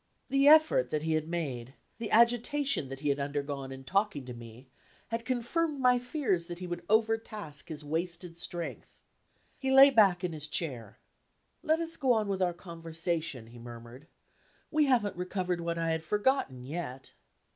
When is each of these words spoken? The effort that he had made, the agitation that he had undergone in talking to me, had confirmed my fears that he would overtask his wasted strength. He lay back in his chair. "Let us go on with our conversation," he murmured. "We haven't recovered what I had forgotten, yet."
The 0.29 0.47
effort 0.47 0.89
that 0.89 1.03
he 1.03 1.13
had 1.13 1.27
made, 1.27 1.75
the 1.99 2.09
agitation 2.09 2.87
that 2.87 3.01
he 3.01 3.09
had 3.09 3.19
undergone 3.19 3.71
in 3.71 3.83
talking 3.83 4.25
to 4.25 4.33
me, 4.33 4.67
had 5.09 5.25
confirmed 5.25 5.79
my 5.79 5.99
fears 5.99 6.47
that 6.47 6.57
he 6.57 6.65
would 6.65 6.81
overtask 6.87 7.69
his 7.69 7.85
wasted 7.85 8.39
strength. 8.39 8.99
He 9.59 9.69
lay 9.69 9.91
back 9.91 10.23
in 10.23 10.33
his 10.33 10.47
chair. 10.47 10.97
"Let 11.61 11.79
us 11.79 11.97
go 11.97 12.13
on 12.13 12.27
with 12.27 12.41
our 12.41 12.51
conversation," 12.55 13.45
he 13.45 13.59
murmured. 13.59 14.07
"We 14.71 14.85
haven't 14.85 15.17
recovered 15.17 15.61
what 15.61 15.77
I 15.77 15.91
had 15.91 16.01
forgotten, 16.03 16.65
yet." 16.65 17.11